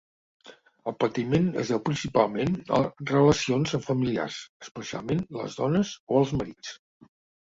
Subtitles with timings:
[0.91, 6.33] El patiment es deu principalment a les relacions amb familiars, especialment les dones o els
[6.41, 6.73] marits.